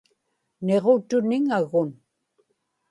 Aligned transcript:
niġutuniŋagun 0.65 1.89